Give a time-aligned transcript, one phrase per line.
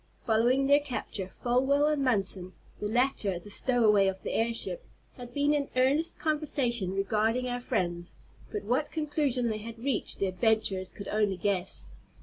[0.25, 4.83] Following their capture, Folwell and Munson, the latter the stowaway of the airship,
[5.15, 8.15] had been in earnest conversation regarding our friends,
[8.51, 11.91] but what conclusion they had reached the adventurers could only guess.